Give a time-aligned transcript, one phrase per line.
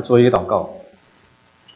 [0.00, 0.76] 来做一个祷告。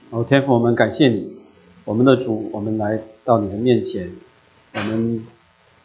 [0.08, 1.36] 哦，天父，我们感谢你，
[1.84, 4.10] 我们的主，我们来到你的面前，
[4.72, 5.26] 我们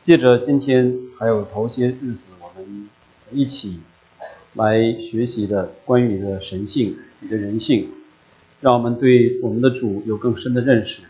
[0.02, 2.88] 借着今天还有头些日子，我们
[3.32, 3.82] 一起
[4.54, 7.90] 来学习的关于你的神性、你的人性，
[8.62, 11.02] 让我们对我们的主有更深的认识。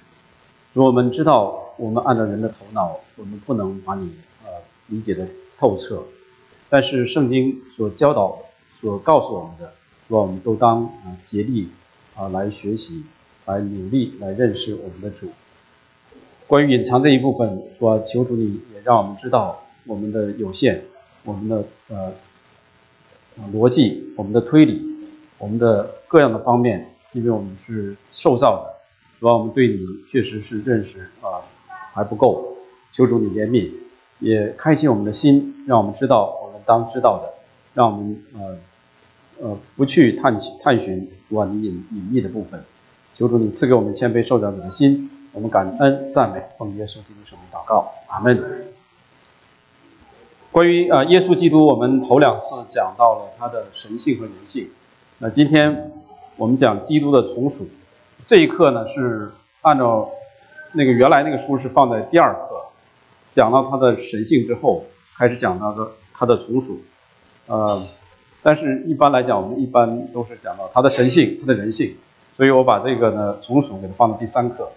[0.73, 4.09] 如果我们知道，我们按照人的头脑，我们不能把你
[4.43, 4.49] 呃
[4.87, 5.27] 理解的
[5.59, 6.01] 透彻，
[6.69, 8.39] 但是圣经所教导、
[8.81, 9.73] 所告诉我们的。
[10.09, 11.69] 说我们都当啊竭力
[12.15, 13.03] 啊来学习，
[13.45, 15.27] 来努力来认识我们的主。
[16.47, 20.81] 关于隐藏这一部分，说求主你也让我们知道我们的有限，
[21.23, 22.11] 我们的呃
[23.53, 24.83] 逻辑，我们的推理，
[25.37, 28.81] 我们的各样的方面，因为我们是受造的，
[29.19, 31.45] 说我们对你确实是认识啊
[31.93, 32.57] 还不够。
[32.91, 33.69] 求主你怜悯，
[34.17, 37.31] 也开启我们的心，让我们知道我们当知道的，
[37.75, 38.57] 让我们呃。
[39.41, 42.61] 呃，不去探探寻主啊你隐隐秘的部分，
[43.15, 48.67] 求主你赐给我们谦卑受教者的心，我们感恩赞美奉耶稣基督圣名祷告，阿门。
[50.51, 54.67] 关于啊耶稣基督，我们头两次讲到了他的神性和人性，
[55.19, 55.93] 那今天
[56.35, 57.69] 我们讲基督的从属，
[58.27, 59.31] 这一课呢是
[59.61, 60.09] 按照
[60.73, 62.65] 那个原来那个书是放在第二课，
[63.31, 64.83] 讲到他的神性之后，
[65.17, 66.81] 开始讲到的他的从属，
[67.45, 67.87] 呃。
[68.41, 71.95] 但是，一般来讲，我们一般都是讲到他的神性，他的人性，
[72.37, 74.71] 所以我把这个呢从属给它放到第三课，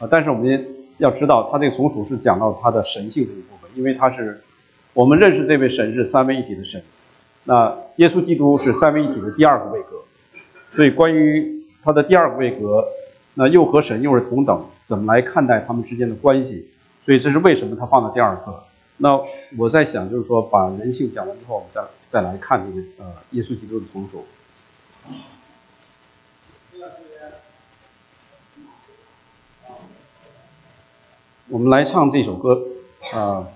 [0.00, 0.66] 啊，但是我们
[0.98, 4.42] 要知道，他这个从属是讲到他的神性这一部分，因为他是
[4.92, 6.82] 我们认识这位神是三位一体的神，
[7.44, 10.02] 那耶稣基督是三位一体的第二个位格，
[10.72, 12.84] 所以关于他的第二个位格，
[13.34, 16.66] 那又和神又是同等，怎么来看待他们之间的关系？
[17.04, 18.64] 所以这是为什么他放到第二课。
[18.98, 19.20] 那
[19.58, 21.82] 我在想，就是说把人性讲完之后，我们再。
[22.08, 24.24] 再来看这个呃，耶稣基督的从属。
[31.48, 32.62] 我们来唱这首歌
[33.12, 33.48] 啊。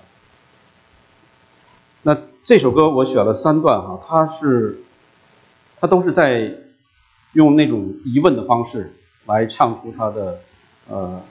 [2.02, 4.83] 那这首歌我选了三段哈，它是
[5.80, 6.56] 它都是在
[7.33, 8.92] 用那种疑问的方式
[9.27, 10.40] 来唱出他的
[10.89, 11.23] 呃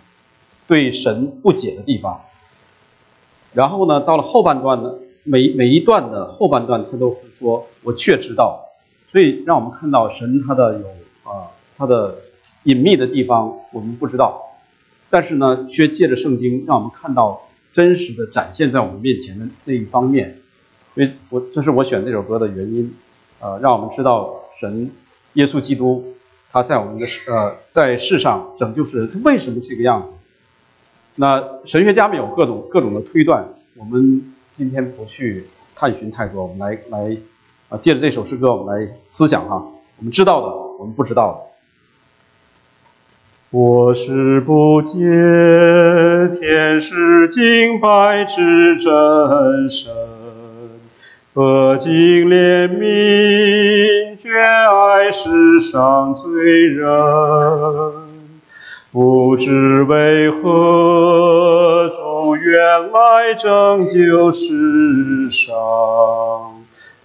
[0.67, 2.21] 对神不解的地方。
[3.53, 4.93] 然后呢，到了后半段呢。
[5.25, 8.69] 每每一段的后半段，他都是说“我却知道”，
[9.11, 10.87] 所以让我们看到神他的有
[11.29, 12.15] 啊他的
[12.63, 14.41] 隐秘的地方我们不知道，
[15.09, 17.43] 但是呢，却借着圣经让我们看到
[17.73, 20.37] 真实的展现在我们面前的那一方面。
[20.95, 22.95] 所以我这是我选这首歌的原因，
[23.39, 24.89] 呃，让我们知道神
[25.33, 26.15] 耶稣基督
[26.49, 30.13] 他在我们的世呃在世上拯救世人，他为什么这个样子？
[31.15, 34.33] 那神学家们有各种各种的推断，我们。
[34.51, 37.15] 今天不去探寻太多，我们来来
[37.69, 39.55] 啊，借着这首诗歌，我们来思想哈，
[39.97, 41.39] 我们知道的，我们不知道的。
[43.57, 44.99] 我是不见
[46.37, 49.93] 天使敬拜之真神，
[51.33, 51.89] 何竟
[52.27, 56.27] 怜悯眷爱世上罪
[56.67, 58.08] 人。
[58.91, 65.55] 不知为何从原来拯救世上，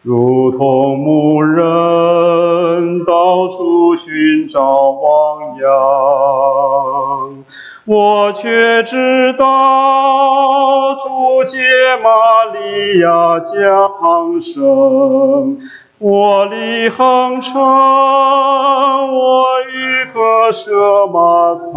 [0.00, 7.44] 如同牧人到处寻找汪洋，
[7.84, 11.58] 我却知道主借
[12.02, 15.58] 玛利亚降生。
[16.06, 21.70] 我立恒城，我与歌舍马草，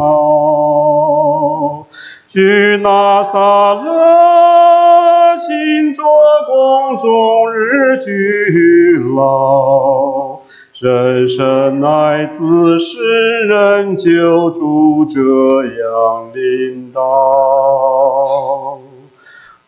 [2.27, 6.03] 居那撒勒，亲做
[6.45, 10.39] 宫中日居牢。
[10.81, 17.01] 人生乃自世人救主，这样领导。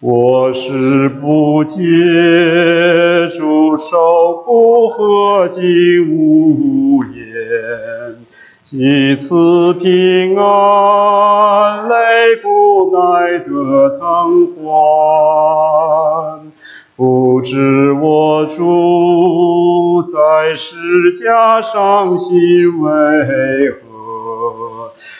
[0.02, 1.78] 我是不解
[3.38, 5.62] 主受苦何竟
[6.10, 8.16] 无言，
[8.64, 14.64] 几次平安泪不奈的疼欢，
[16.96, 22.38] 不知我主在世家伤心
[22.82, 22.90] 为
[23.72, 23.89] 何。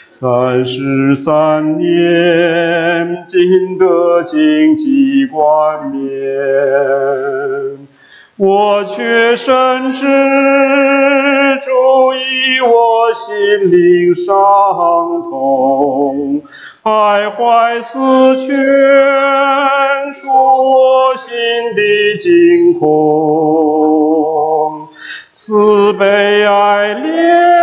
[0.08, 6.10] 三十三年，尽得荆棘冠冕，
[8.36, 10.06] 我却深知
[11.60, 11.70] 主
[12.14, 14.34] 以我心灵伤
[15.22, 16.42] 痛，
[16.82, 17.98] 徘徊思
[18.46, 18.48] 圈
[20.14, 21.28] 出我心
[21.74, 22.88] 的惊恐。
[25.30, 27.59] 慈悲爱怜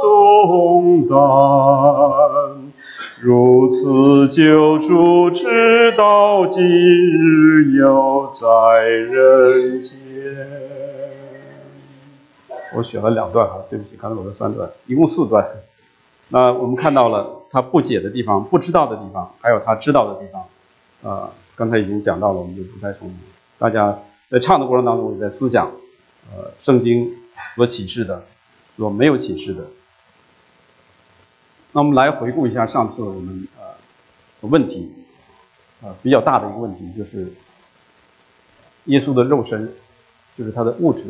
[0.00, 1.16] 重担，
[3.20, 9.98] 如此救主直到今日犹在人间。
[12.74, 15.46] 我选了两段哈，对不起，刚才我的三段，一共四段。
[16.28, 20.44] 那我们看到了他不解的地方、不知道的地方，还有他知道的地方。
[21.02, 23.14] 啊，刚才已经讲到了，我们就不再重复。
[23.58, 23.98] 大家
[24.28, 25.70] 在唱的过程当中，也在思想，
[26.30, 27.10] 呃，圣经
[27.54, 28.24] 所启示的，
[28.76, 29.64] 所没有启示的。
[31.76, 34.90] 那我们来回顾一下上次我们呃问题，
[35.82, 37.30] 啊，比较大的一个问题就是
[38.86, 39.70] 耶稣的肉身，
[40.38, 41.04] 就是他的物质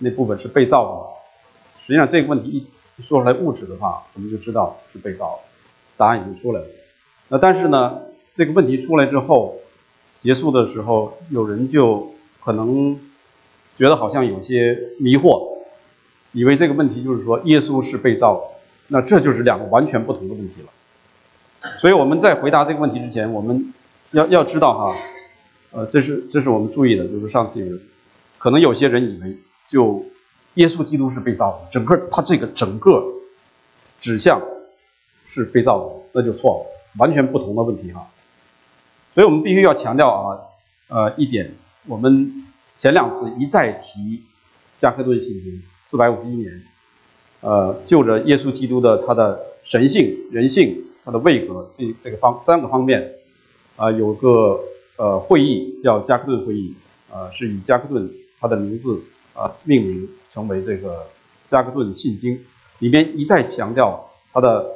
[0.00, 1.80] 那部分是被造的。
[1.80, 2.66] 实际上这个问题一。
[3.02, 5.42] 说出来物质的话，我们就知道是被造的，
[5.96, 6.66] 答案已经出来了。
[7.28, 8.02] 那但是呢，
[8.36, 9.56] 这个问题出来之后，
[10.22, 12.12] 结束的时候，有人就
[12.44, 13.00] 可能
[13.78, 15.56] 觉得好像有些迷惑，
[16.32, 18.42] 以为这个问题就是说耶稣是被造的，
[18.88, 21.70] 那这就是两个完全不同的问题了。
[21.80, 23.72] 所以我们在回答这个问题之前，我们
[24.10, 24.96] 要要知道哈，
[25.70, 27.78] 呃，这是这是我们注意的，就是上次有
[28.38, 29.38] 可能有些人以为
[29.68, 30.04] 就。
[30.56, 33.02] 耶稣基督是被造的，整个他这个整个
[34.02, 34.38] 指向
[35.26, 36.66] 是被造的，那就错了，
[36.98, 38.06] 完全不同的问题哈。
[39.14, 40.38] 所以我们必须要强调啊，
[40.88, 41.54] 呃一点，
[41.86, 42.44] 我们
[42.76, 44.24] 前两次一再提
[44.78, 46.62] 加克顿信经四百五十一年，
[47.42, 53.12] 呃，就着耶稣基督的他的神性、人性、他的位格这这个方三个方面，
[53.76, 54.58] 啊，有个
[54.96, 56.74] 呃会议叫加克顿会议，
[57.12, 58.10] 呃，是以加克顿
[58.40, 59.02] 他的名字
[59.34, 60.08] 啊命名。
[60.32, 61.08] 成为这个
[61.50, 62.40] 加克顿信经
[62.78, 64.66] 里面一再强调他的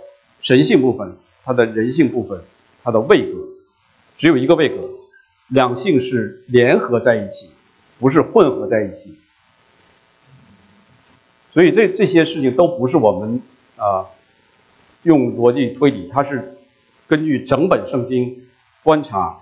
[0.43, 2.43] 神性部分、他的人性部分、
[2.85, 3.39] 他的位格，
[4.19, 4.87] 只有一个位格，
[5.49, 7.49] 两性是联合在一起，
[7.99, 9.17] 不是混合在一起。
[11.57, 13.41] 所以这这些事情都不是我们
[13.77, 14.05] 啊
[15.05, 16.59] 用逻辑推理，它是
[17.09, 18.43] 根据整本圣经
[18.83, 19.39] 观察、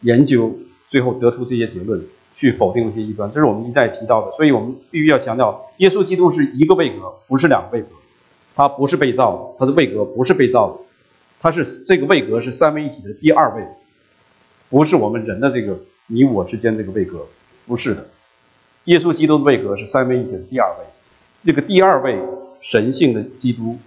[0.00, 0.58] 研究，
[0.90, 2.02] 最后得出这些结论。
[2.34, 7.88] 去否定一些异端，这是我们一再提到的，所以我们必须要强调，耶稣基督是一个位格，不是两个位格，
[8.54, 10.78] 他不是被造的，他的位格不是被造的，
[11.40, 13.66] 他是这个位格是三位一体的第二位，
[14.70, 17.26] 不是我们人的这个你我之间这个位格，
[17.66, 18.06] 不是的，
[18.84, 20.84] 耶稣基督的位格是三位一体的第二位，
[21.44, 22.18] 这个第二位
[22.60, 23.78] 神性的基督，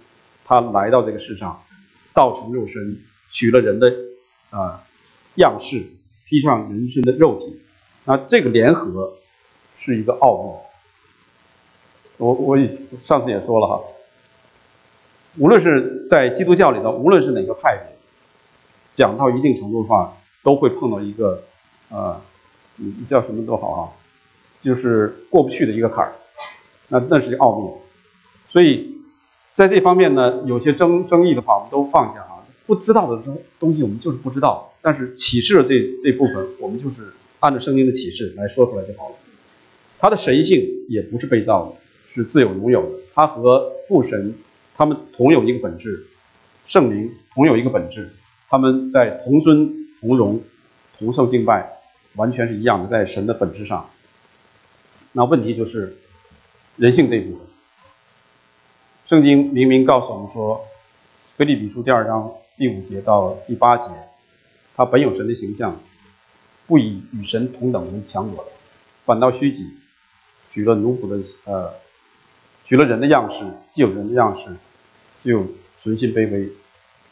[0.44, 1.62] 他来到这个世上，
[2.14, 2.98] 道成肉身，
[3.30, 3.92] 取了人的
[4.50, 4.82] 啊
[5.36, 5.84] 样式，
[6.26, 7.60] 披上人身的肉体。
[8.04, 9.12] 那这个联合
[9.78, 10.54] 是一个奥秘，
[12.16, 13.80] 我我以上次也说了哈，
[15.38, 17.96] 无论是在基督教里头，无论是哪个派别，
[18.94, 21.44] 讲到一定程度的话，都会碰到一个
[21.90, 22.20] 呃，
[22.76, 23.82] 你叫什么都好啊，
[24.62, 26.12] 就是过不去的一个坎儿，
[26.92, 27.70] 那那是奥秘，
[28.52, 28.98] 所以
[29.54, 37.14] 在这方面呢，有些争争议的话，我们都放下啊，不知道的东东西我们就是不知道，但是启示这这部分，我们就是。
[37.42, 39.16] 按照圣经的启示来说出来就好了。
[39.98, 41.72] 他的神性也不是被造的，
[42.14, 43.00] 是自有拥有的。
[43.14, 44.36] 他和父神
[44.76, 46.06] 他们同有一个本质，
[46.66, 48.10] 圣灵同有一个本质，
[48.48, 50.40] 他们在同尊同荣
[50.96, 51.68] 同受敬拜，
[52.14, 53.90] 完全是一样的，在神的本质上。
[55.10, 55.96] 那问题就是
[56.76, 57.46] 人性这一部分。
[59.06, 60.58] 圣经明明告诉我们说，
[61.36, 63.90] 《腓立比书》第二章第五节到第八节，
[64.74, 65.80] 他本有神的形象。
[66.64, 68.50] 不以与神同等为强夺的，
[69.04, 69.66] 反倒虚己，
[70.52, 71.74] 取了奴仆的呃，
[72.64, 74.56] 取了人的样式，既有人的样式，
[75.18, 75.44] 就
[75.82, 76.48] 存心卑微，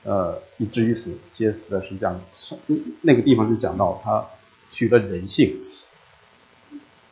[0.05, 2.59] 呃，以至于死，皆死在十字架上。
[3.03, 4.25] 那个地方就讲到他
[4.71, 5.61] 取了人性。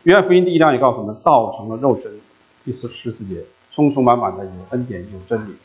[0.04, 2.18] 约翰福音第一章也告诉我们，道成了肉身，
[2.64, 5.56] 第四十四节，充充满满的有恩典有真理。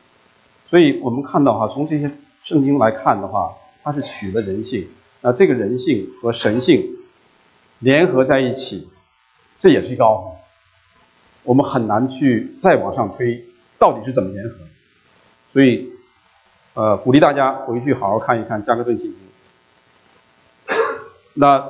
[0.70, 2.12] 所以我们看到哈，从这些
[2.44, 4.88] 圣经来看的话，它是取了人性。
[5.22, 6.98] 那这个人性和神性
[7.80, 8.90] 联合在一起，
[9.60, 10.38] 这也是一个奥秘，
[11.44, 13.46] 我们很难去再往上推，
[13.80, 14.56] 到底是怎么联合？
[15.54, 15.90] 所以，
[16.74, 20.76] 呃，鼓励大家回去好好看一看《加克顿信经》。
[21.36, 21.64] 那，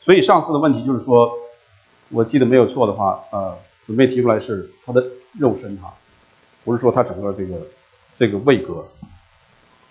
[0.00, 1.32] 所以上次的问题就是说，
[2.08, 5.04] 我记得没有错的话，呃，姊妹提出来是他的
[5.38, 5.94] 肉身哈，
[6.64, 7.66] 不是说他整个这个
[8.18, 8.86] 这个位格，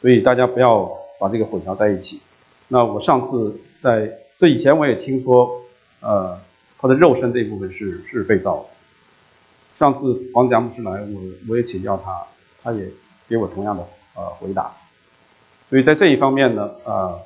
[0.02, 2.22] 所以大家不要把这个混淆在一起。
[2.68, 5.62] 那我上次在这以前我也听说，
[6.02, 6.40] 呃，
[6.78, 8.66] 他的肉身这一部分是是被造的。
[9.78, 12.24] 上次黄子讲牧师来，我我也请教他，
[12.62, 12.86] 他也
[13.28, 14.72] 给我同样的呃回答。
[15.70, 17.20] 所以在这一方面呢，呃，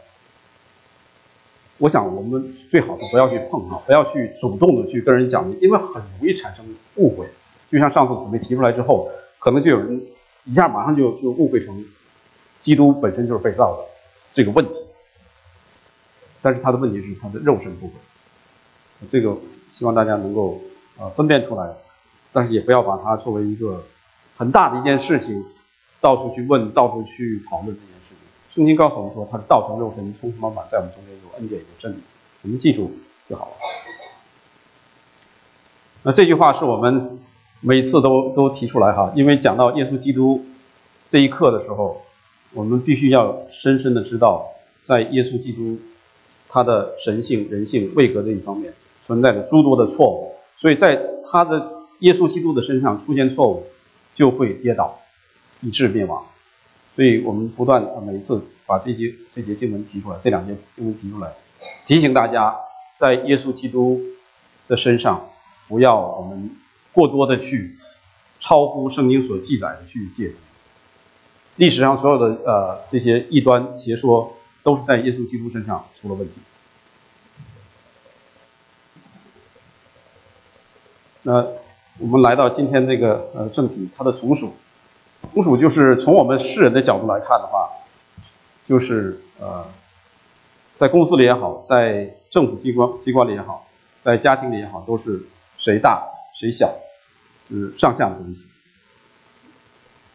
[1.79, 6.63] 我想我们最好是不要去碰啊，不要去主动的去跟人讲，因为很容易产生
[6.95, 7.27] 误会。
[7.71, 10.01] 就像上次姊妹提出来之后，可能就有人
[10.45, 11.83] 一下马上就就误会成
[12.59, 13.83] 基督本身就是被造的
[14.31, 14.73] 这个问题。
[16.41, 19.35] 但是他的问题是他的肉身部分，这个
[19.71, 20.61] 希望大家能够
[20.99, 21.73] 呃分辨出来，
[22.31, 23.83] 但是也不要把它作为一个
[24.37, 25.43] 很大的一件事情，
[25.99, 27.75] 到处去问，到处去讨论。
[28.53, 31.97] 圣经告诉我们说，他是道成肉身，充充满满在我们中间有恩典有真理，
[32.43, 32.91] 我们记住
[33.29, 33.51] 就好了。
[36.03, 37.19] 那这句话是我们
[37.61, 40.45] 每次都都提出来哈，因为讲到耶稣基督
[41.09, 42.03] 这一刻的时候，
[42.53, 44.49] 我们必须要深深的知道，
[44.83, 45.79] 在耶稣基督。
[46.55, 48.71] 他的神性、人性、位格这一方面
[49.07, 53.65] 存在着诸多的错误，所以在他的耶稣基督的身上出现错误，
[54.13, 54.99] 就会跌倒，
[55.61, 56.27] 以致灭亡。
[56.95, 61.33] 所以我们不断每次把这节这节经文提出来，这两节经文提出来，
[61.85, 62.55] 提醒大家，
[62.97, 64.01] 在耶稣基督
[64.67, 65.29] 的身上，
[65.67, 66.51] 不要我们
[66.91, 67.77] 过多的去
[68.39, 70.35] 超乎圣经所记载的去解读。
[71.55, 74.35] 历史上所有的呃这些异端邪说。
[74.63, 76.35] 都是在耶稣基督身上出了问题。
[81.23, 81.45] 那
[81.99, 84.53] 我们来到今天这个呃正题，它的从属，
[85.33, 87.67] 从属就是从我们世人的角度来看的话，
[88.69, 89.65] 就是呃，
[90.75, 93.65] 在公司里也好，在政府机关机关里也好，
[94.03, 95.23] 在家庭里也好，都是
[95.57, 96.03] 谁大
[96.39, 96.75] 谁小，
[97.49, 98.49] 就是上下的意思。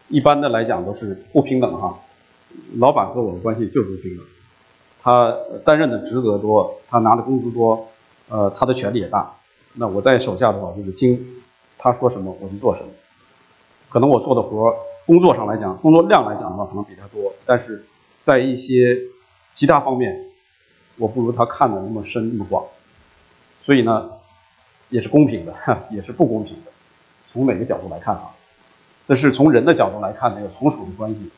[0.07, 1.99] 一般的来讲都是不平等哈，
[2.77, 4.25] 老板和我的关系就是不平等。
[5.03, 7.89] 他担任的职责多，他拿的工资多，
[8.29, 9.35] 呃，他的权力也大。
[9.75, 11.43] 那我在手下的话，就是听
[11.77, 12.89] 他说什么我就做什么。
[13.89, 14.77] 可能我做的活
[15.09, 17.83] 工作上来讲，工作量来讲的话，可能比他多，但是
[18.21, 18.99] 在一些
[19.53, 20.27] 其他方面，
[20.99, 22.67] 我不如他看的那么深那么广。
[23.65, 24.11] 所以呢，
[24.91, 25.57] 也是公平的，
[25.91, 26.71] 也是不公平的。
[27.33, 28.33] 从哪个角度来看啊？
[29.07, 31.31] 这是从人的角度来看那个从属的关系。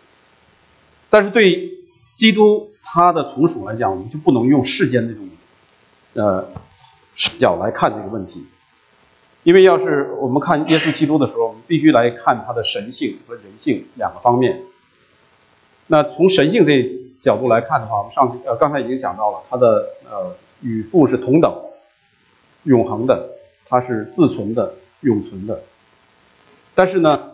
[1.08, 1.78] 但是对
[2.16, 2.68] 基督。
[2.82, 5.28] 他的从属来讲，我们就不能用世间那种，
[6.14, 6.48] 呃，
[7.14, 8.46] 视角来看这个问题，
[9.42, 14.62] 因为要是我们看耶稣基督的时候，我们必须来看他的神性和人性两个方面。
[15.86, 16.90] 那从神性这
[17.22, 21.52] 角度来看的话，我们上次呃刚才已经讲到了，他的呃与父是同等、
[22.64, 23.30] 永恒的，
[23.66, 25.62] 他是自存的、永存的。
[26.74, 27.32] 但是呢，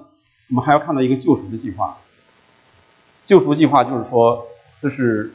[0.49, 1.99] 我们还要看到一个救赎的计划。
[3.25, 4.47] 救赎计划就是说，
[4.81, 5.33] 这是。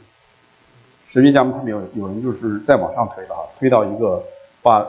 [1.13, 4.23] 神学家们他们有有人就是再往上推了哈，推到一个
[4.61, 4.87] 把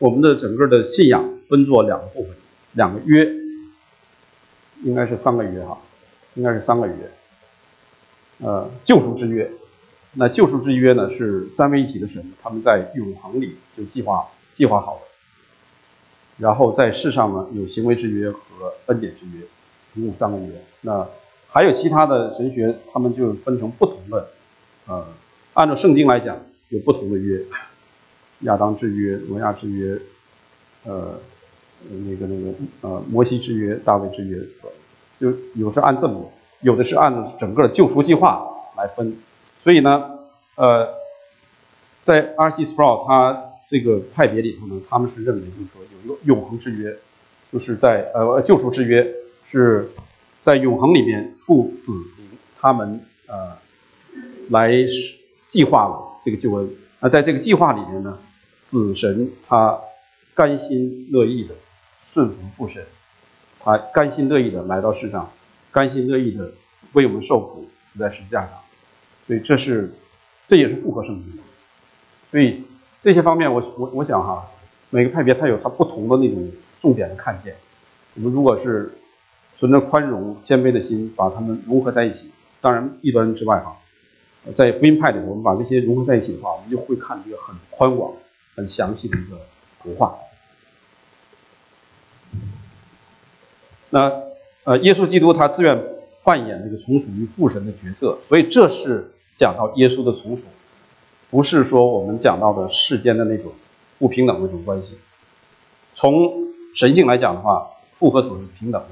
[0.00, 2.34] 我们的整个的信仰分作两个部分，
[2.72, 3.30] 两个约，
[4.82, 5.78] 应该是三个约哈，
[6.34, 6.94] 应该是三个约，
[8.38, 9.50] 呃，救赎之约。
[10.14, 15.02] 那救赎之约呢是三位一体的神他们在永恒里就计划计划好的，
[16.38, 19.44] 然后在世上呢有行为之约和恩典之约，
[19.94, 20.46] 一共三个约。
[20.80, 21.06] 那
[21.48, 24.30] 还有其他的神学，他们就分成不同的
[24.86, 25.06] 呃。
[25.52, 26.38] 按照圣经来讲，
[26.70, 27.44] 有不同的约，
[28.40, 29.98] 亚当之约、挪亚之约，
[30.84, 31.18] 呃，
[31.88, 34.38] 那个那个呃，摩西之约、大卫之约，
[35.20, 39.16] 就有是按这么，有的是按整个救赎计划来分。
[39.62, 40.18] 所以呢，
[40.56, 40.94] 呃，
[42.02, 42.64] 在 R.C.
[42.64, 46.96] Sproul 他这个派别里头呢，他们是认为就是说有一个永恒之约，
[47.52, 49.06] 就是在呃救赎之约
[49.50, 49.90] 是
[50.40, 51.92] 在永恒里面父子
[52.60, 53.56] 他们呃
[54.50, 54.86] 来。
[55.50, 56.70] 计划了这个救恩，
[57.00, 58.16] 那在这个计划里面呢，
[58.62, 59.78] 子神他
[60.34, 61.54] 甘心乐意的
[62.04, 62.84] 顺服父神，
[63.58, 65.30] 他甘心乐意的来到世上，
[65.70, 66.52] 甘心乐意的
[66.92, 68.50] 为我们受苦，死在十字架上，
[69.26, 69.92] 所以这是
[70.46, 71.38] 这也是复合圣经。
[72.30, 72.62] 所以
[73.02, 74.46] 这些方面，我我我想哈，
[74.90, 76.50] 每个派别它有它不同的那种
[76.80, 77.54] 重点的看见。
[78.14, 78.92] 我们如果是
[79.58, 83.76] 存着宽容谦卑的心，把它们融合在一起，当然异端之外哈。
[84.54, 88.14] 在福音派里，我们把这些融合在一起的话，我们就会看这个很宽广、
[88.60, 89.40] 很详细的一个
[89.82, 90.18] 图画。
[93.88, 94.22] 那
[94.64, 95.82] 呃，耶稣基督他自愿
[96.22, 100.44] 扮演这个从属于父神的角色，所以这是讲到耶稣的从属，
[101.30, 103.52] 不是说我们讲到的世间的那种
[103.98, 104.98] 不平等那种关系。
[105.94, 106.12] 从
[106.74, 108.88] 神性来讲的话，父和子是平等的，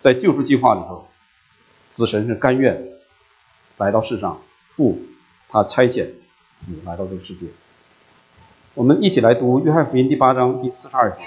[0.00, 1.06] 在救赎计划里头，
[1.92, 2.88] 子神是甘愿
[3.76, 4.40] 来到世上。
[4.76, 5.00] 父，
[5.48, 6.08] 他差遣
[6.58, 7.46] 子来到这个世界。
[8.78, 11.18] 我们一起来读约翰福音第八章第四十二节。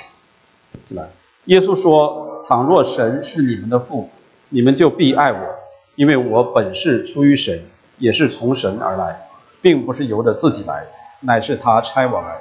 [0.86, 1.10] 起来，
[1.48, 4.10] 耶稣说：“倘若神是你们的父，
[4.48, 5.55] 你们就必爱我，
[5.96, 7.65] 因为我本是出于神，
[7.98, 9.27] 也是从神而来。
[9.62, 10.86] 并不是由着自己来，
[11.20, 12.38] 乃是他差我来。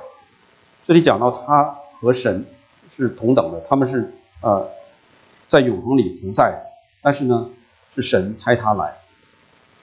[0.87, 1.65] 这里讲到他
[2.01, 2.47] 和神
[2.97, 4.13] 是同等的，他们是
[4.43, 4.69] 呃
[5.49, 6.57] 在永恒里同在，
[7.03, 7.51] 但是呢
[7.97, 8.95] 是神差他来，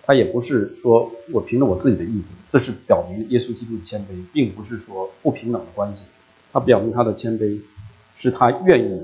[0.08, 6.06] 他也不是说我凭着我自己的意志，这是表明耶稣基督的谦卑，并不是说不平等的关系，
[6.54, 7.60] 他表明他的谦卑
[8.18, 9.04] 是他愿意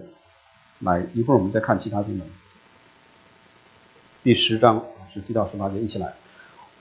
[0.80, 1.06] 来。
[1.14, 2.28] 一会儿我们再看其他经文，
[4.24, 6.14] 第十章十七到十八节一起来。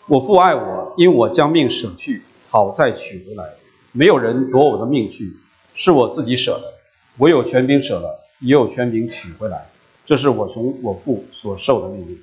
[0.06, 3.50] 我父爱我，因我将命舍去，好再取回来。
[3.90, 5.32] 没有人夺我的命去，
[5.74, 6.74] 是我自己舍的。
[7.18, 9.66] 我有权柄舍了，也有权柄取回来。
[10.06, 12.18] 这是我从我父所受的命令。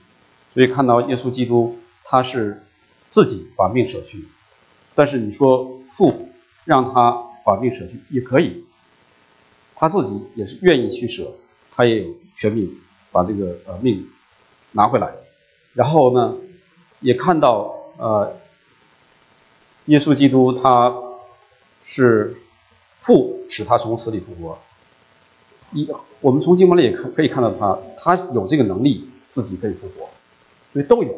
[0.54, 1.78] 所以看到耶稣基督，
[2.10, 2.64] 他是
[3.12, 4.28] 自己把命舍去。
[4.96, 6.30] 但是你说父
[6.66, 8.66] 让他把命舍去也可以，
[9.76, 11.36] 他自己也是愿意去舍，
[11.72, 12.76] 他也有权柄
[13.12, 14.08] 把这个呃命
[14.72, 15.14] 拿回来。
[15.74, 16.36] 然后呢？
[17.02, 18.36] 也看到，呃，
[19.86, 20.94] 耶稣基督他
[21.86, 22.36] 是
[23.00, 24.60] 父使他从死里复活。
[25.72, 25.90] 一，
[26.20, 30.10] 我们从经文里也看可以看到他，他有这个能力自己可以复活，
[30.74, 31.18] 所以都有。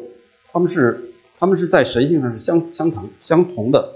[0.52, 3.94] 他们是他们是在神性上是相相同相同的，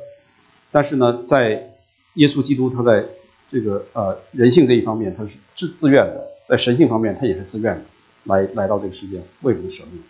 [0.73, 1.75] 但是呢，在
[2.15, 3.05] 耶稣基督他在
[3.51, 7.83] 这个呃人性这一方面他是自自愿的，在神性方面他也是自愿的
[8.25, 10.03] 来来到这个世界为我们舍命。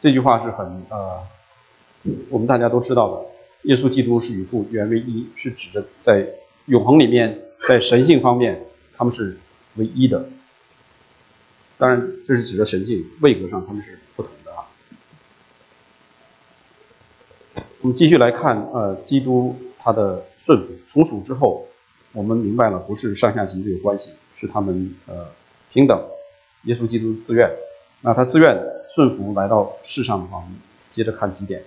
[0.00, 1.26] 这句话是很呃，
[2.30, 3.26] 我们大家都知道的。
[3.64, 6.24] 耶稣基督是与父原为一，是指着在
[6.66, 8.62] 永恒里面，在神性方面
[8.96, 9.36] 他们是
[9.74, 10.28] 唯一的。
[11.78, 14.66] 当然，这是指着神性，位格上他们是不同的啊。
[17.80, 21.68] 我们继续来看，呃，基督他的顺服从属之后，
[22.12, 25.28] 我们明白了不是上下级这个关系，是他们呃
[25.72, 26.04] 平等。
[26.64, 27.48] 耶稣基督自愿，
[28.02, 28.78] 那他自愿。
[28.94, 30.56] 顺服来到世上的话，我们
[30.90, 31.62] 接着看几点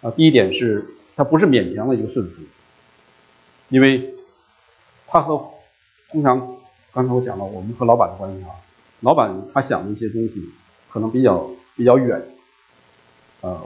[0.00, 0.10] 啊。
[0.10, 0.84] 第一点是，
[1.14, 2.42] 他不是勉强的一个顺服，
[3.68, 4.14] 因为
[5.06, 5.48] 他和
[6.10, 6.56] 通常
[6.92, 8.50] 刚才我讲了，我们和老板的关系啊，
[9.00, 10.42] 老板他想的一些东西
[10.90, 12.22] 可能比较比较远，
[13.42, 13.60] 呃，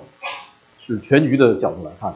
[0.84, 2.14] 是全局的角度来看，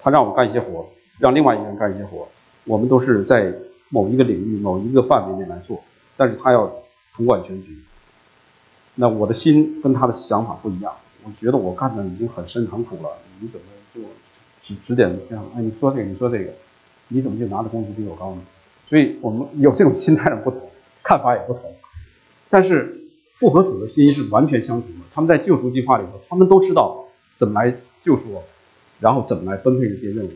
[0.00, 2.26] 他让我干一些活，让另外一个人干一些活，
[2.64, 3.52] 我们都是在
[3.90, 5.82] 某一个领域、某一个范围内来做，
[6.16, 6.66] 但是他要
[7.14, 7.78] 统管全局。
[8.94, 10.92] 那我的心跟他的想法不一样，
[11.24, 14.00] 我觉得我干的已经很深很苦了，你怎么就
[14.62, 15.44] 指指点这样？
[15.54, 16.50] 哎，你说这个，你说这个，
[17.08, 18.40] 你怎么就拿的工资比我高呢？
[18.88, 20.60] 所以我们有这种心态上不同，
[21.02, 21.74] 看法也不同。
[22.54, 23.00] 但是
[23.40, 28.44] 父和子的心是完全相同的，他们在救赎计划里头，他们都知道怎么来救赎我，
[29.00, 30.30] 然后怎么来分配这些任务。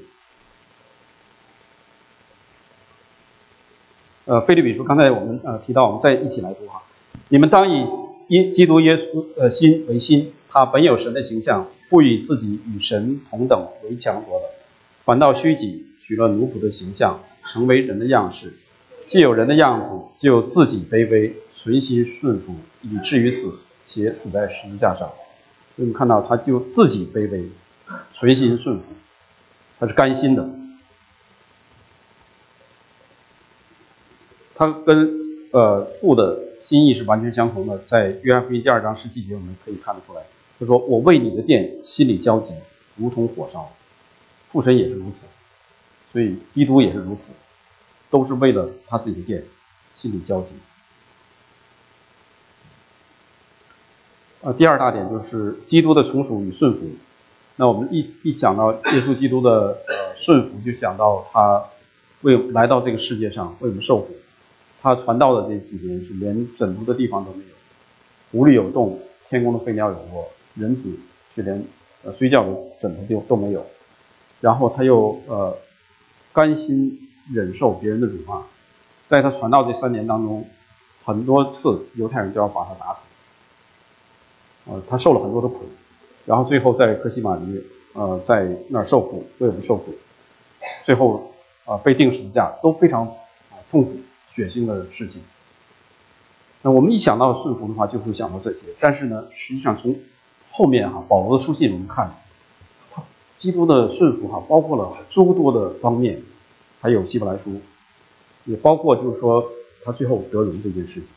[4.25, 6.83] 呃，菲律比书，刚才我们呃提到，我们再一起来读哈，
[7.29, 7.87] 你们当以。
[8.31, 14.47] 耶基督耶稣呃心为心，他本有神的形象，不以自己与神同等为强夺的，
[15.07, 18.53] 反倒虚己，取了奴仆的形象，成为人的样式。
[19.07, 25.11] 既有人的样子，就自己卑微，存心顺服，以至于死，且死在十字架上。
[25.77, 27.51] 我们看到，他就自己卑微，
[28.15, 28.85] 存心顺服，
[29.81, 30.49] 他是甘心的。
[34.55, 35.11] 他跟
[35.53, 36.47] 呃父的。
[36.61, 40.23] 心意是完全相同的，在约翰福音第二章十七节，我们可以看得出来。
[40.59, 42.53] 他说：“我为你的殿心里焦急，
[42.97, 43.73] 如同火烧。”
[44.51, 45.27] 父神也是如此，
[46.13, 47.35] 所以基督也是如此，
[48.11, 49.45] 都是为了他自己的殿
[49.95, 50.57] 心里焦急。
[54.41, 56.81] 呃，第二大点就是基督的从属与顺服。
[57.57, 61.65] 那我们一一想到耶稣基督的呃顺服，就想到他
[62.23, 64.15] 为来到这个世界上为我们受苦。
[64.81, 70.97] 他传道的这几年是连枕头的地方都没有，屋里有洞，天空的飞鸟有窝，人子
[71.35, 71.65] 却连
[72.05, 73.67] 呃睡觉的枕头都都没有。
[74.41, 75.57] 然后他又呃
[76.33, 78.45] 甘心忍受别人的辱骂，
[79.09, 80.49] 在他传道这三年当中，
[81.05, 83.09] 很多次犹太人都要把他打死，
[84.69, 85.63] 呃他受了很多的苦，
[86.25, 87.61] 然后最后在克西马尼
[87.95, 89.95] 呃在那儿受苦，为我们受苦，
[90.87, 93.07] 最后啊被钉十字架都非常
[93.51, 93.97] 啊痛苦。
[94.35, 95.21] 血腥的事情，
[96.63, 98.69] 那我们一想到顺服的话，就会想到这些。
[98.79, 99.99] 但是呢，实际上从
[100.49, 102.15] 后面哈，保罗的书信我们看，
[102.93, 103.03] 他
[103.37, 106.23] 基督的顺服哈，包括了诸多的方面，
[106.81, 107.61] 还有希伯来书，
[108.45, 109.45] 也包括就是说
[109.85, 111.09] 他最后得荣这件事情。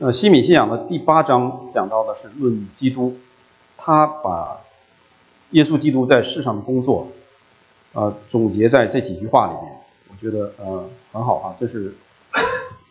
[0.00, 3.16] 呃，西米信仰的第八章讲到的是论基督，
[3.76, 4.60] 他把
[5.50, 7.08] 耶稣基督在世上的工作，
[7.94, 9.72] 呃，总结在这几句话里面。
[10.08, 11.96] 我觉得呃很好啊，这是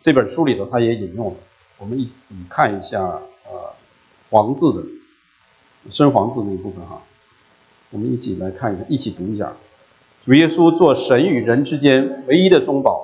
[0.02, 1.36] 这本书里头他也引用了，
[1.78, 3.72] 我们一起看一下呃
[4.28, 4.82] 黄字的
[5.90, 7.00] 深黄字那一部分哈，
[7.88, 9.54] 我们一起来看一下，一起读一下。
[10.26, 13.02] 主耶稣做神与人之间唯一的中保，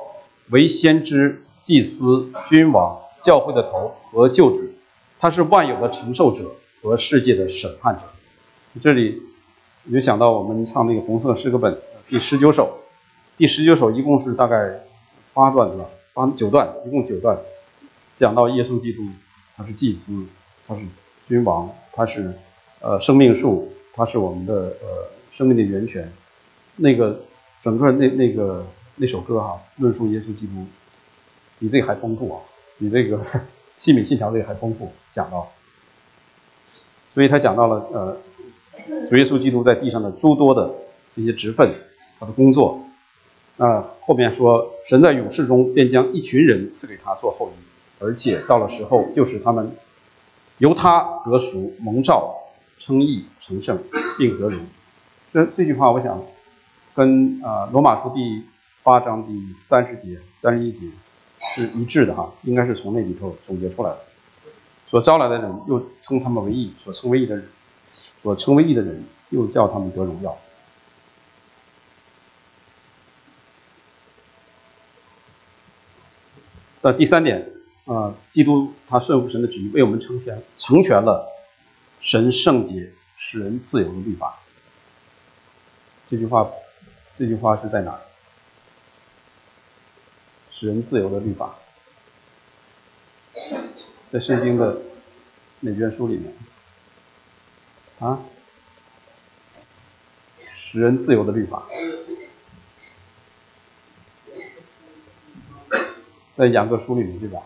[0.51, 4.71] 为先知、祭司、君王、教会的头和救主，
[5.19, 8.03] 他是万有的承受者和世界的审判者。
[8.83, 9.23] 这里
[9.87, 12.81] 我就想到我们唱那个红色诗歌本第十九首，
[13.39, 14.81] 第十九首一共是大概
[15.33, 15.87] 八段是吧？
[16.13, 17.39] 八九段，一共九段，
[18.19, 19.03] 讲到耶稣基督，
[19.57, 20.27] 他是祭司，
[20.69, 20.83] 他是
[21.27, 22.35] 君王，他是
[22.81, 26.13] 呃生命树，他是我们的呃生命的源泉。
[26.77, 27.25] 那个
[27.63, 30.67] 整个那那个那首歌哈，论述耶稣基督，
[31.59, 32.41] 比这还丰富啊，
[32.79, 33.25] 比这个
[33.77, 35.51] 西米信条这个还丰富，讲到，
[37.15, 38.17] 所以他讲到了呃，
[39.09, 40.75] 主耶稣基督在地上的诸多的
[41.15, 41.75] 这些职分，
[42.19, 42.85] 他的工作，
[43.57, 49.77] 那后面说神在勇士中便将一群人赐给他做后裔，而且到了时候就是他们
[50.59, 52.35] 由他得赎蒙召
[52.79, 53.83] 称义成圣
[54.19, 54.61] 并得荣，
[55.33, 56.23] 这这句话我想。
[56.97, 58.45] 跟啊罗马书第
[58.85, 60.87] 八章第三十节、三十一节
[61.45, 64.01] 是一致的哈，应该是从那里头总结出来的。
[64.89, 67.49] 所招来的人又称他们为义，所称为义的人，
[68.23, 70.37] 所称为义的人又叫他们得荣耀。
[76.81, 77.51] 那第三点
[77.87, 81.29] 啊，基督他顺服神的旨意，为我们成全成全了
[82.01, 84.39] 神圣洁、使人自由的律法。
[86.09, 86.51] 这句话。
[87.17, 87.97] 这句话是在哪？
[90.57, 91.57] 使人自由的律法，
[94.11, 94.81] 在圣经的
[95.61, 96.33] 哪卷书里面？
[97.99, 98.21] 啊？
[100.55, 101.65] 使人自由的律法，
[106.35, 107.41] 在雅各书里面对吧？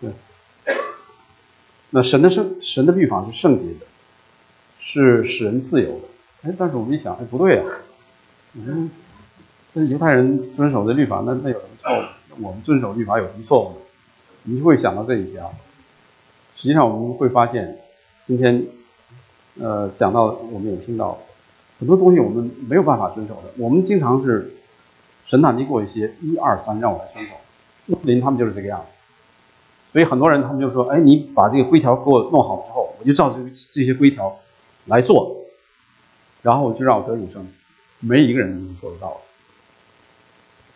[0.00, 0.10] 对。
[1.90, 3.86] 那神的圣神的律法是圣洁的，
[4.80, 6.08] 是使人自由的。
[6.42, 7.66] 哎，但是我们一想，哎，不对啊。
[8.54, 8.90] 嗯，
[9.74, 12.04] 这犹太人遵守的律法，那那有哦？
[12.40, 13.78] 我们遵守律法有什么错误？
[14.42, 15.48] 你就会想到这一些啊。
[16.54, 17.78] 实际上我们会发现，
[18.24, 18.66] 今天
[19.60, 21.18] 呃讲到我们也听到
[21.78, 23.50] 很多东西我们没有办法遵守的。
[23.56, 24.54] 我们经常是
[25.24, 27.34] 神呐，你给我一些一二三让我来遵守。
[27.86, 28.86] 穆斯林他们就是这个样子，
[29.92, 33.38] 所以很多人他们就说，哎，你把这个规条给我弄好之后，我就照这
[33.72, 34.36] 这些规条
[34.86, 35.36] 来做，
[36.42, 37.46] 然后就让我得永生。
[38.00, 39.16] 没一个人能做得到，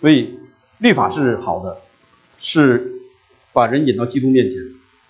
[0.00, 0.38] 所以
[0.80, 1.78] 律法是好的，
[2.38, 3.00] 是
[3.52, 4.58] 把人引到基督面前。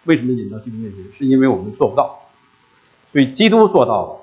[0.04, 1.04] 为什么引到基督面前？
[1.16, 2.28] 是因为我们做不到，
[3.12, 4.20] 所以基督做到了。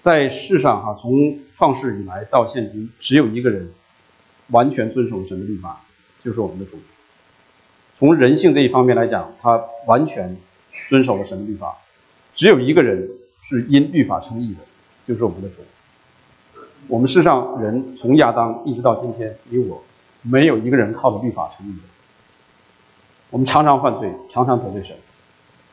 [0.00, 3.70] 在世上哈，从创世以来到现今，只有一个人
[4.48, 5.80] 完全遵守了神的律法，
[6.22, 6.78] 就是我们的主。
[7.98, 10.36] 从人性这一方面来讲，他完全
[10.88, 11.76] 遵守了神的律法。
[12.34, 13.08] 只有一个人
[13.48, 14.60] 是因律法称义的，
[15.06, 15.56] 就是我们的主。
[16.88, 19.82] 我们世上人从亚当一直到今天，你我
[20.22, 21.82] 没有一个人靠着律法成义的。
[23.30, 24.96] 我们常常犯罪，常常得罪神。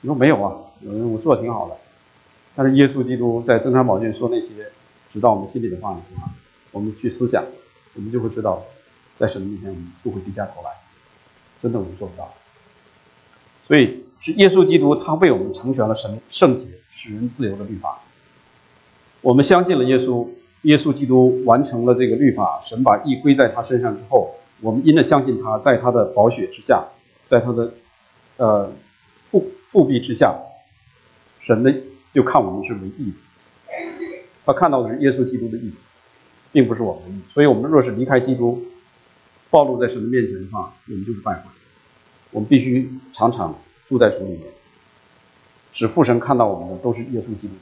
[0.01, 0.57] 你说没有啊？
[0.81, 1.77] 有人我做的挺好的，
[2.55, 4.69] 但是耶稣基督在登山宝训说那些
[5.11, 5.97] 直到我们心里的话，
[6.71, 7.43] 我们去思想，
[7.93, 8.63] 我们就会知道，
[9.17, 10.71] 在神的面前我们不会低下头来。
[11.61, 12.33] 真的我们做不到。
[13.67, 17.99] 所以是耶稣基督他为我们成全了神圣洁、使人自由的律法。
[19.21, 20.27] 我们相信了耶稣。
[20.63, 26.85] 耶稣基督完成了这个律法，神把义归在他身上之后，我们因着相信他，在他的宝血之下，
[27.27, 27.73] 在他的
[28.37, 28.71] 呃
[29.29, 30.35] 复复辟之下，
[31.41, 31.73] 神的
[32.13, 33.13] 就看我们是为义，
[34.45, 35.73] 他看到的是耶稣基督的义，
[36.51, 37.21] 并不是我们的义。
[37.33, 38.63] 所以，我们若是离开基督，
[39.49, 41.43] 暴露在神的面前的话，我们就是败坏。
[42.31, 43.53] 我们必须常常
[43.89, 44.41] 住在主里面，
[45.73, 47.53] 使父神看到我们的都是耶稣基督。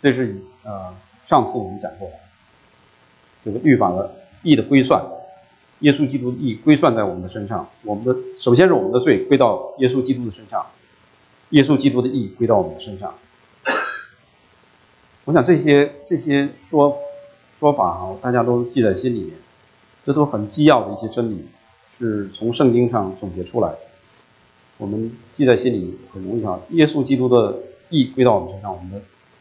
[0.00, 0.92] 这是呃
[1.28, 2.14] 上次我们讲过的，
[3.44, 4.10] 这个律法的
[4.42, 5.04] 义的归算，
[5.80, 10.66] 耶稣基督的义归算在我们的身上，我们的首先是我们的罪归到耶稣基督的身上，
[11.50, 13.14] 耶稣基督的义归到我们的身上。
[15.26, 16.98] 我想这些这些说
[17.60, 19.36] 说法啊，大家都记在心里面，
[20.04, 21.46] 这都很基要的一些真理，
[21.98, 23.78] 是从圣经上总结出来的，
[24.78, 26.58] 我们记在心里很容易啊。
[26.70, 27.58] 耶稣基督的
[27.90, 29.00] 义归到我们身上，我们的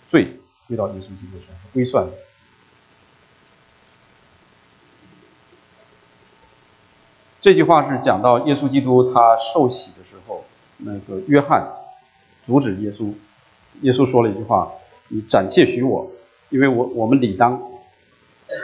[0.09, 0.27] 罪。
[0.69, 2.13] 遇到耶稣基督身上归算的。
[7.41, 10.43] 这句话是讲到耶稣基督他受洗的时候，
[10.77, 11.71] 那个约翰
[12.45, 13.13] 阻止耶稣，
[13.81, 14.73] 耶稣说了一句话
[15.07, 16.11] ：“你暂且许我，
[16.49, 17.61] 因为我我们理当，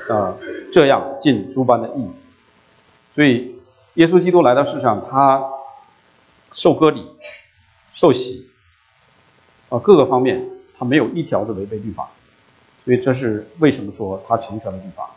[0.10, 0.38] 呃，
[0.74, 2.10] 这样尽诸般的义。”
[3.16, 3.56] 所以
[3.94, 5.50] 耶稣基督来到世上，他
[6.52, 7.08] 受割礼、
[7.94, 8.50] 受洗，
[9.70, 12.10] 啊，各个方面他没有一条是违背律法，
[12.84, 15.12] 所以这是为什么说他成全了律法。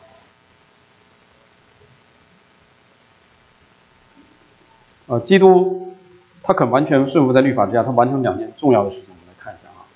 [5.09, 5.95] 啊，基督
[6.43, 9.89] 他肯完全顺服在律法之下，他完成两件重要的事情，我们来看一下啊。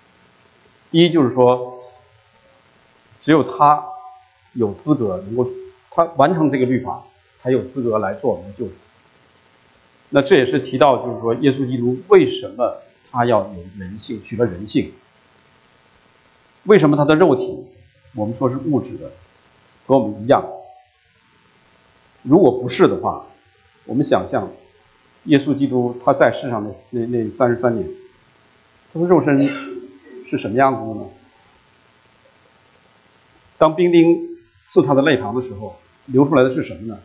[0.90, 1.83] 第一就是说，
[3.22, 3.85] 只有他
[4.55, 5.51] 有资格能够，
[5.90, 7.03] 他完成这个律法，
[7.38, 8.72] 才有资格来做我们的救主。
[10.09, 12.79] 那这也是提到，就是说耶稣基督为什么
[13.11, 14.92] 他要有人性，取了人性？
[16.64, 17.64] 为什么他的肉体，
[18.14, 19.11] 我们说是物质的，
[19.87, 20.44] 和我们一样？
[22.22, 23.27] 如果不是的话，
[23.85, 24.48] 我们想象。
[25.27, 27.88] 耶稣基督他在世上的那那三十三年，
[28.92, 29.38] 他的肉身
[30.29, 31.07] 是什么样子的呢？
[33.57, 34.18] 当兵丁
[34.64, 36.98] 刺他的肋旁的时候，流出来的是什么呢？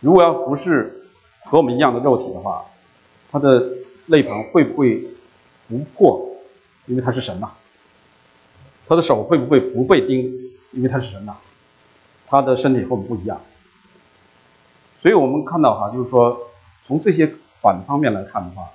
[0.00, 1.10] 如果要不是
[1.44, 2.64] 和我们一样的肉体的话，
[3.30, 3.68] 他的
[4.06, 5.08] 肋旁会不会
[5.68, 6.31] 不破？
[6.86, 7.50] 因为他是神呐。
[8.86, 10.32] 他的手会不会不被钉？
[10.72, 11.36] 因为他是神呐。
[12.26, 13.40] 他的身体和我们不一样。
[15.00, 16.50] 所以我们看到哈，就是说，
[16.86, 18.70] 从这些反方面来看的话，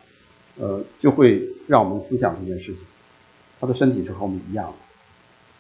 [0.60, 2.86] 呃，就会让我们思想这件事情。
[3.60, 4.74] 他的身体是和我们一样的，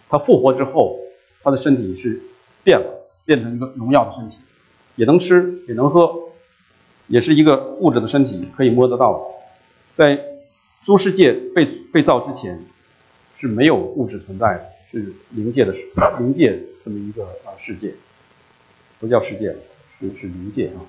[0.09, 0.99] 他复活之后，
[1.41, 2.21] 他的身体是
[2.63, 4.37] 变了，变成一个荣耀的身体，
[4.95, 6.13] 也能吃，也能喝，
[7.07, 9.19] 也是一个物质的身体，可以摸得到的。
[9.95, 10.23] 在
[10.87, 12.63] 诸世界被被造之前，
[13.37, 15.75] 是没有物质存在的，是灵界的
[16.17, 17.93] 灵界这么一个啊世界，
[18.97, 19.53] 不叫世界。
[19.99, 20.79] 是是灵界啊，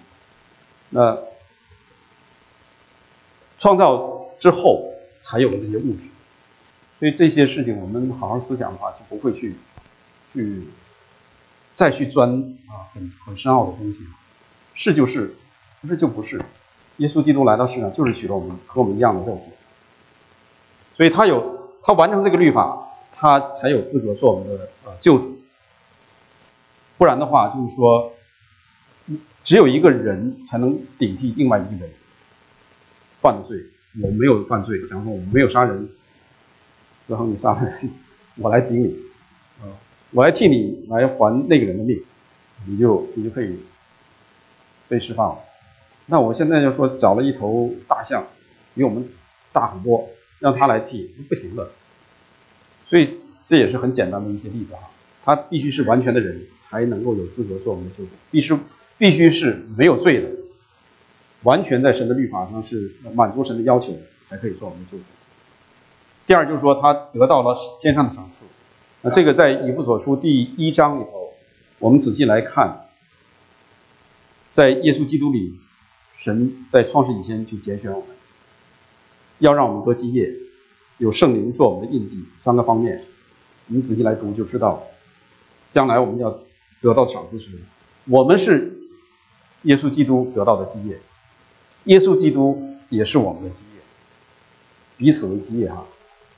[0.90, 1.18] 那
[3.58, 6.00] 创造之后才有了这些物质，
[6.98, 9.56] 所以这些事情我们好好思想的话，就不会去
[10.34, 10.62] 去
[11.74, 14.04] 再去钻啊很很深奥的东西，
[14.74, 15.34] 是就是，
[15.80, 16.40] 不是就不是。
[16.98, 19.50] 耶稣基督来到世上就是取了我们和我们一样的肉体，
[20.98, 25.38] 所以他有他完成这个律法，他才有资格做我们的呃救主，
[26.98, 28.12] 不然的话就是说。
[29.44, 31.90] 只有一个人才能顶替另外一个人
[33.22, 33.56] 犯罪。
[34.02, 35.88] 我没有犯罪，然后我没有杀人，
[37.06, 37.90] 然后你杀人，
[38.36, 38.94] 我来顶你，
[39.62, 39.72] 啊，
[40.10, 41.98] 我来替你来还那个人的命，
[42.66, 43.58] 你就你就可以
[44.86, 45.38] 被释放了。
[46.04, 48.26] 那我现在就说找了一头大象，
[48.74, 49.08] 比我们
[49.50, 51.70] 大很多，让他来替不行了。
[52.86, 54.90] 所以这也是很简单的一些例子哈。
[55.24, 58.56] 他必须是完全的人才能够有资格做我们的救主，必须。
[59.00, 60.28] 必须是没有罪的，
[61.44, 65.04] 完全在神的律法上是满足神的要求，才可以做我们的救主。
[66.26, 68.46] 第二就是说，他得到了天上的赏赐。
[69.02, 71.32] 那这个在以弗所书第一章里头，
[71.78, 72.88] 我们仔细来看，
[74.50, 75.54] 在耶稣基督里，
[76.18, 78.08] 神在创世以前就拣选我们，
[79.38, 80.32] 要让我们得基业，
[80.98, 83.04] 有圣灵做我们的印记，三个方面，
[83.66, 84.82] 你们仔细来读就知道，
[85.70, 86.38] 将来我们要
[86.80, 87.62] 得到赏赐是什么。
[88.06, 88.74] 我们是。
[89.62, 91.00] 耶稣基督得到的基业，
[91.86, 93.80] 耶稣基督也是我们的基业，
[94.96, 95.84] 彼此为基业哈。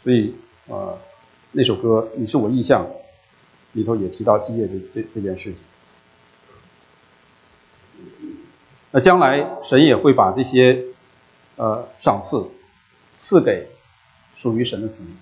[0.03, 0.35] 所以
[0.69, 0.99] 呃，
[1.53, 2.87] 那首歌《你是我意象》
[3.75, 4.67] 里头也提到基业。
[4.67, 5.63] 这这这件事情。
[8.91, 10.87] 那将来神也会把这些
[11.57, 12.43] 呃赏赐
[13.15, 13.69] 赐给
[14.35, 15.17] 属于神的子民，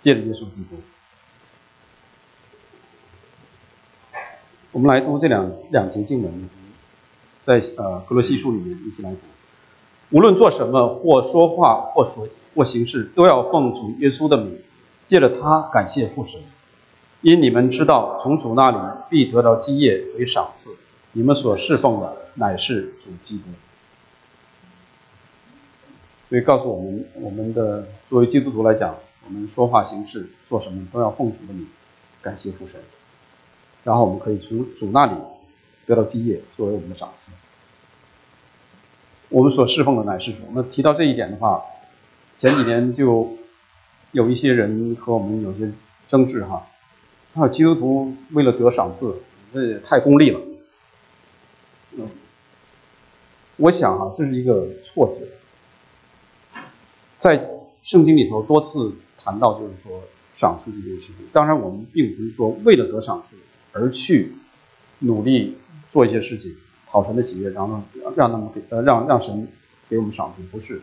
[0.00, 0.80] 借着耶稣基督。
[4.72, 6.48] 我们来读这两两节经文，
[7.42, 9.18] 在呃格罗西书里面一起来读。
[10.10, 14.60] 无论做什么，或说话，或说或行事，都要奉主耶稣的名，
[15.06, 16.40] 借着他感谢父神。
[17.20, 20.70] 因你们知道，从主那里必得到基业为赏赐。
[21.12, 23.44] 你们所侍奉的乃是主基督。
[26.30, 28.94] 所以告诉我们，我们的作为基督徒来讲，
[29.26, 31.66] 我们说话行事做什么都要奉主的名，
[32.22, 32.80] 感谢父神。
[33.82, 35.12] 然后我们可以从主那里
[35.86, 37.32] 得到基业作为我们的赏赐。
[39.28, 40.38] 我们所侍奉的乃是主。
[40.54, 41.64] 那提到这一点的话，
[42.36, 43.36] 前几年就
[44.12, 45.72] 有一些人和我们有些
[46.06, 46.64] 争执哈。
[47.34, 49.16] 说，基督徒为了得赏赐，
[49.52, 50.40] 这也太功利了。
[51.92, 52.08] 嗯，
[53.56, 55.28] 我想哈，这是一个错字。
[57.20, 57.40] 在
[57.84, 60.02] 圣经里头多次谈到，就是说
[60.36, 61.28] 赏赐这件事情。
[61.32, 63.36] 当然，我们并不是说为了得赏赐。
[63.72, 64.32] 而去
[64.98, 65.56] 努力
[65.92, 66.56] 做一些事情，
[66.88, 67.80] 讨神的喜悦，然后
[68.16, 69.46] 让他们给呃让让神
[69.88, 70.82] 给我们赏赐，不是，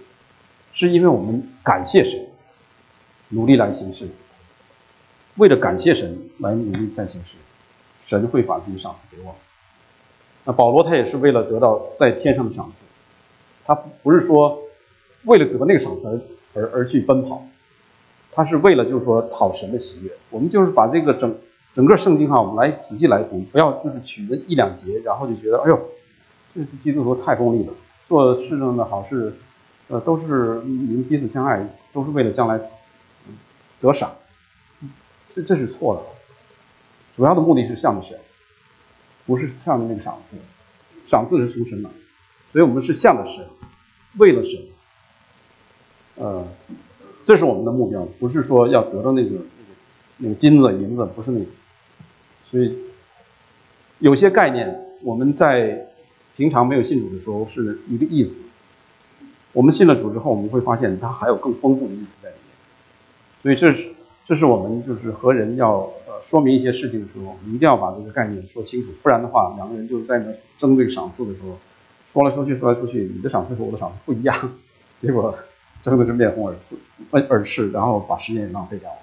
[0.71, 2.25] 是因为我们感谢神，
[3.27, 4.07] 努力来行事，
[5.35, 7.35] 为了感谢神来努力在行事，
[8.05, 9.35] 神会把自己赏赐给我。
[10.45, 12.85] 那保罗他也是为了得到在天上的赏赐，
[13.65, 14.61] 他不是说
[15.23, 16.07] 为了得那个赏赐
[16.53, 17.45] 而而而去奔跑，
[18.31, 20.11] 他是为了就是说讨神的喜悦。
[20.29, 21.35] 我们就是把这个整
[21.73, 25.79] 整个圣经哈，我们来仔细来读，不要就是取了一两节，然后就觉得哎呦，
[26.53, 27.73] 这是基督徒太功利了，
[28.07, 29.33] 做世上的好事，
[29.87, 32.59] 呃，都是你们彼此相爱，都是为了将来
[33.81, 34.11] 得赏，
[35.33, 36.01] 这这是错的。
[37.15, 38.17] 主要的目的是向着神。
[39.25, 40.37] 不是向着那个赏赐，
[41.09, 41.89] 赏赐是从神来，
[42.53, 43.45] 所以我们是向着神，
[44.17, 44.53] 为了神，
[46.17, 46.45] 呃，
[47.25, 49.43] 这是我们的目标，不是说要得到那个那个
[50.17, 51.45] 那个金子银子，不是那个，
[52.49, 52.77] 所以
[53.99, 55.87] 有些概念我们在
[56.35, 58.43] 平常没有信主的时候是一个意思，
[59.53, 62.53] 我们信了主之后，我们会发现它还有更丰富的意思在里面，
[63.41, 63.89] 所以这是
[64.25, 66.17] 这是我们就是和人要呃。
[66.27, 70.25] 说明一些事情的时候，一定要把这个概念说清楚，不然的话，两个人就在那
[70.57, 71.57] 争这个赏赐的时候，
[72.11, 74.51] 说来说去，说来说去，你的赏赐和我的赏赐不一样，
[74.99, 75.33] 结果
[75.87, 76.77] 特别是面红耳赤，
[77.11, 78.97] 耳赤，然后把时间也浪费掉了。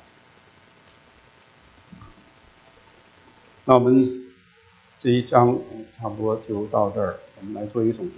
[3.65, 4.27] 那我们
[5.01, 5.59] 这一章
[5.97, 8.17] 差不多就到这儿，我们来做一个总结。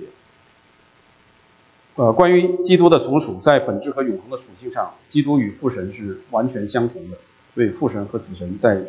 [1.94, 7.18] 呃，关于基督的从属，在本质和永恒的属性上，基督与父神是完全相同的。
[7.55, 8.83] 所以父神和子神在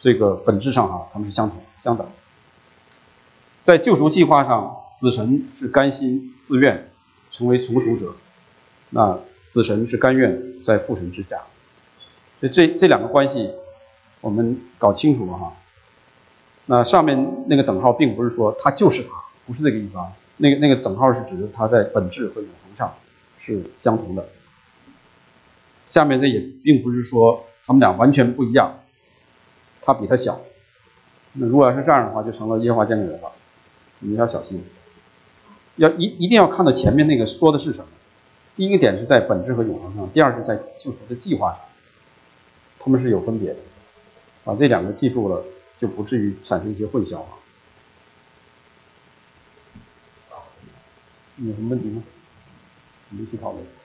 [0.00, 2.06] 这个本质上哈，他们是相同相等。
[3.62, 6.90] 在救赎计划上，子神是甘心自愿
[7.30, 8.14] 成为从属者，
[8.90, 11.42] 那子神是甘愿在父神之下。
[12.40, 13.50] 所以这这两个关系
[14.20, 15.52] 我们搞清楚了哈。
[16.66, 19.10] 那上面那个等号并不是说他就是他，
[19.46, 20.12] 不是这个意思啊。
[20.36, 22.94] 那个那个等号是指的他在本质和永恒上
[23.38, 24.28] 是相同的。
[25.88, 27.44] 下面这也并不是说。
[27.66, 28.80] 他们俩完全不一样，
[29.80, 30.38] 他比他小。
[31.32, 33.32] 那如果要是这样的话，就成了耶和华见证人了。
[34.00, 34.62] 你们要小心，
[35.76, 37.86] 要一一定要看到前面那个说的是什么。
[38.56, 41.60] 第一个点是在本质和永恒上，第二是在救赎的计划上，
[42.78, 43.56] 他们是有分别的。
[44.44, 45.42] 把这两个记住了，
[45.76, 47.28] 就不至于产生一些混淆了。
[51.38, 52.02] 有什么问题吗？
[53.10, 53.83] 我们一起讨论。